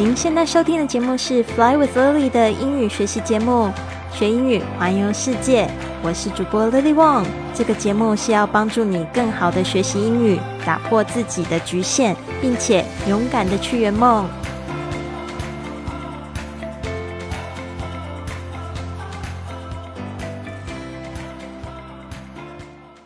[0.00, 3.70] 您现在收听的节目是《Fly with Lily》的英语学习节目，
[4.10, 5.70] 学英语环游世界。
[6.02, 7.26] 我是主播 Lily Wong。
[7.54, 14.26] 这个节目是要帮助你更好的学习英语，打破自己的局限，并且勇敢的去圆梦。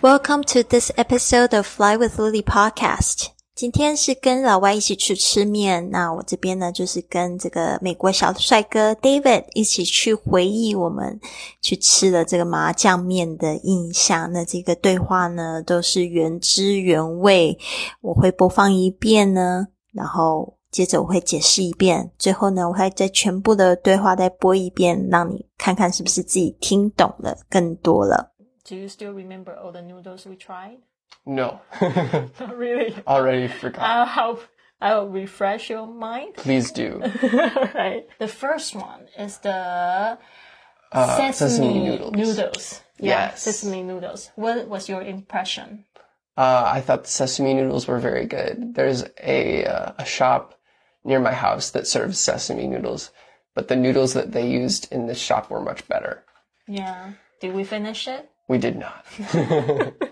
[0.00, 3.37] Welcome to this episode of Fly with Lily podcast.
[3.58, 11.18] 今天是跟老外一起去吃面，那我这边呢就是跟这个美国小帅哥 David 一起去回忆我们
[11.60, 14.30] 去吃了这个麻酱面的印象。
[14.30, 17.58] 那这个对话呢都是原汁原味，
[18.00, 28.36] 我会播放一遍呢，然后接着我会解释一遍，最后呢我会再全部的对话再播一遍，让你看看是不是自己听懂了更多了。
[28.68, 30.78] Do you still remember all the noodles we tried?
[31.26, 31.60] No.
[31.80, 32.94] Not really?
[33.06, 33.82] Already forgot.
[33.82, 34.42] I'll help.
[34.80, 36.34] I'll refresh your mind.
[36.36, 37.00] Please do.
[37.74, 38.06] right.
[38.18, 40.18] The first one is the
[40.92, 42.14] Uh, sesame, sesame noodles.
[42.14, 42.80] noodles.
[42.98, 43.42] Yeah, Yes.
[43.42, 44.30] sesame noodles.
[44.36, 45.84] What was your impression?
[46.36, 48.74] Uh, I thought the sesame noodles were very good.
[48.74, 50.54] There's a uh, a shop
[51.04, 53.10] near my house that serves sesame noodles,
[53.54, 56.24] but the noodles that they used in this shop were much better.
[56.66, 57.12] Yeah.
[57.40, 58.30] Did we finish it?
[58.48, 59.04] We did not.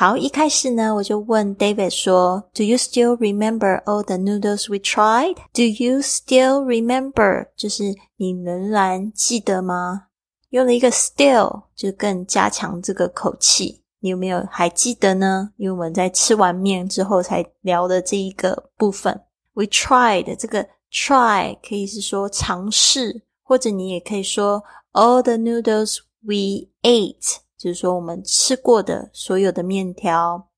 [0.00, 5.34] 好，一开始呢，我就问 David 说：“Do you still remember all the noodles we tried?
[5.52, 7.48] Do you still remember？
[7.56, 10.06] 就是你仍然记得吗？
[10.50, 13.82] 用了一个 still，就更加强这个口气。
[13.98, 15.50] 你有没有还记得呢？
[15.56, 19.20] 因为我们在吃完面之后才聊的这一个部分。
[19.54, 24.62] We tried 这个 try 可以是说尝试，或者你也可以说
[24.92, 30.48] all the noodles we ate。”就是说我们吃过的所有的面条。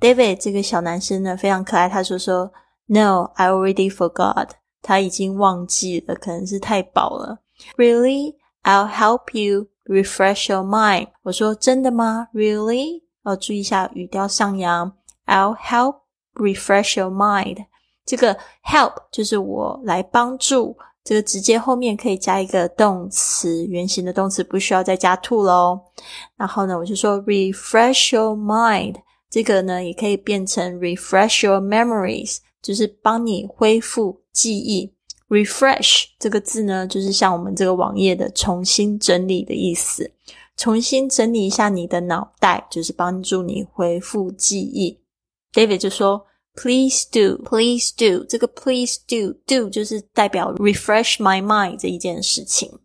[0.00, 2.52] David 这个小男生呢非常可爱，他说说
[2.86, 4.48] No, I already forgot，
[4.82, 7.38] 他已经忘记了，可能是太饱了。
[7.76, 8.34] Really?
[8.62, 11.08] I'll help you refresh your mind。
[11.22, 13.02] 我说真的吗？Really？
[13.24, 14.92] 要注意一下语调上扬。
[15.26, 15.96] I'll help
[16.34, 17.66] refresh your mind。
[18.06, 20.76] 这个 help 就是我来帮助。
[21.08, 25.80] 这个直接后面可以加一个动词，原形的动词不需要再加 to 喽。
[26.36, 28.96] 然后呢，我就说 refresh your mind，
[29.30, 34.92] 这个呢也可以变成 refresh your memories，就是帮你恢复记忆。
[35.30, 40.12] refresh 这个字呢，就是像我们这个网页的重新整理的意思，
[40.58, 45.00] 重新整理一下你的脑袋，就是帮助你恢复记忆。
[45.54, 46.26] David 就说。
[46.57, 48.23] Please do, please do。
[48.25, 52.79] 这个 please do do 就是代表 refresh my mind 这一件事情。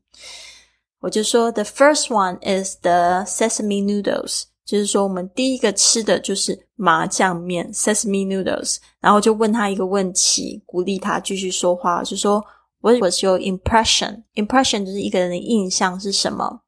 [1.00, 8.78] 我就说 the first one is the sesame noodles，就是说我们第一个吃的就是麻酱面 sesame noodles。
[9.00, 12.44] 然后就问他一个问题，鼓励他继续说话，就说
[12.80, 14.22] What was your impression?
[14.34, 16.61] Impression 就是一个人的印象是什么？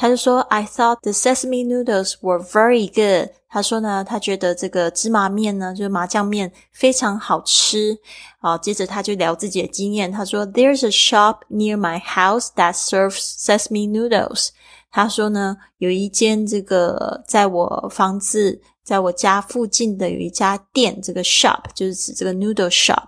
[0.00, 3.34] 他就说，I thought the sesame noodles were very good。
[3.50, 7.98] 他说呢，他觉得这个芝麻面呢，就是麻酱面非常好吃。
[8.38, 10.10] 啊，接着他就聊自己的经验。
[10.10, 14.48] 他说，There's a shop near my house that serves sesame noodles。
[14.90, 23.04] 他说呢，有一间这个在我房子，在我家附近的有一家店，这个 shop 就是指这个 noodle shop。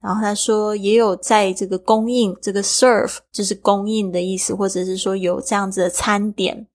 [0.00, 6.66] 然后他说，也有在这个供应，这个 serve 就是供应的意思，或者是说有这样子的餐点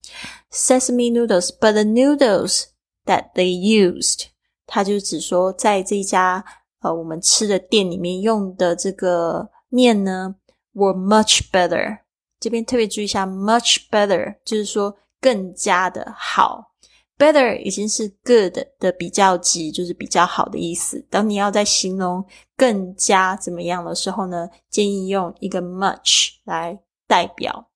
[0.52, 2.64] ，sesame noodles，but the noodles
[3.06, 4.26] that they used，
[4.66, 6.44] 他就只说在这家
[6.82, 10.36] 呃我们吃的店里面用的这个面呢
[10.74, 12.00] ，were much better。
[12.40, 16.72] 这边特别注意一下，much better，就是说更加的好。
[17.20, 21.06] Better 已经是 good 的比较级，就是比较好的意思。
[21.10, 22.26] 当你要在形容
[22.56, 27.68] 更加怎么样的时候呢，建议用一个 much 来代表。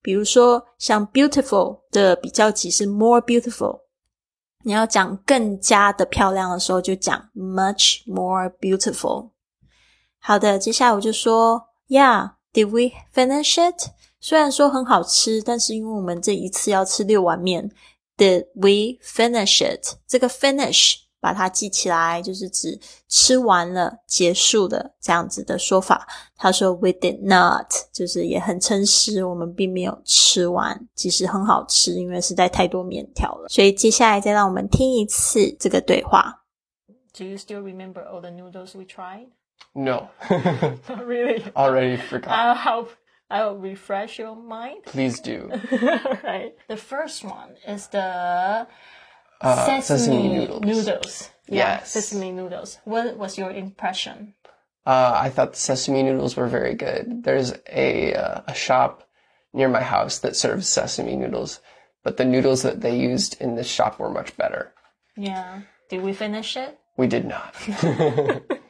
[0.00, 3.80] 比如说，像 beautiful 的比较级是 more beautiful。
[4.62, 9.30] 你要讲更加的漂亮的时候，就讲 much more beautiful。
[10.18, 13.90] 好的，接下来我就说，Yeah，did we finish it？
[14.20, 17.70] 虽然说很好吃，但是因为我们这一次要吃六碗面。
[18.17, 19.95] Did we finish it？
[20.07, 26.07] 这个 finish 把它记起来，就是指吃完了、结束的这样子的说法。
[26.35, 33.49] 他说 We did not，就是也很诚实，我们并没有吃完，其实很好吃，因为实在太多面条了。
[33.49, 36.43] 所以接下来再让我们听一次这个对话。
[37.17, 39.27] Do you still remember all the noodles we tried?
[39.73, 40.07] No.
[41.05, 41.43] really?
[41.53, 42.29] Already forgot.
[42.29, 42.89] I'll help.
[43.30, 44.84] I'll refresh your mind.
[44.86, 45.50] Please do.
[46.24, 46.52] right.
[46.68, 48.66] The first one is the
[49.40, 50.62] Uh, sesame, sesame noodles.
[50.64, 51.30] noodles.
[51.48, 51.90] Yeah, Yes.
[51.90, 52.78] sesame noodles.
[52.84, 54.34] What was your impression?
[54.86, 57.24] Uh, I thought the sesame noodles were very good.
[57.24, 59.02] There's a uh, a shop
[59.52, 61.60] near my house that serves sesame noodles,
[62.02, 64.72] but the noodles that they used in this shop were much better.
[65.16, 65.62] Yeah.
[65.90, 66.78] Did we finish it?
[66.96, 67.54] We did not.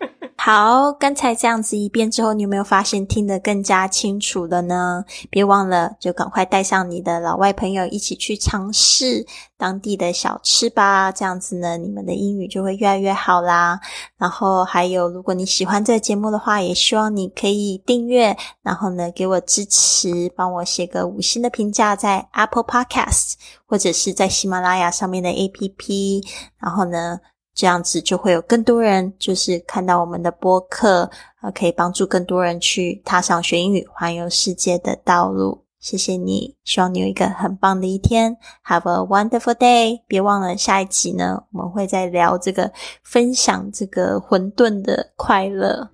[0.46, 5.02] 好，刚才这样子一遍之后，你有没有发现听得更加清楚了呢？
[5.30, 9.24] 别忘了，就赶快带上你的老外朋友一起去尝试
[9.56, 11.10] 当地的小吃吧。
[11.10, 13.80] 这样子呢，你们的英语就会越来越好啦。
[14.18, 23.32] 然后还有，如果你喜欢这个节目的话，也希望你可以订阅，然后呢给我支持，帮我写个五星的评价在 Apple Podcast
[23.64, 26.22] 或者是在喜马拉雅上面的 APP。
[26.58, 27.18] 然后呢。
[27.54, 31.08] 这样子就会有更多人，就是看到我们的播客，
[31.40, 35.62] 啊，可以帮助更多人去踏上学英语、环游世界的道路。
[35.78, 38.36] 谢谢你，希望你有一个很棒的一天。
[38.66, 40.00] Have a wonderful day！
[40.06, 42.72] 别忘了下一集呢，我们会再聊这个
[43.02, 45.90] 分享这个混沌的快乐。